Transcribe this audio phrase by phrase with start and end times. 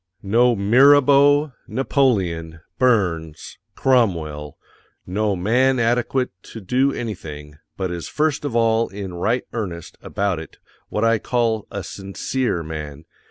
[0.23, 4.57] No MIRABEAU, NAPOLEON, BURNS, CROMWELL,
[5.05, 10.39] NO man ADEQUATE to DO ANYTHING but is first of all in RIGHT EARNEST about
[10.39, 10.57] it
[10.89, 13.03] what I call A SINCERE _man.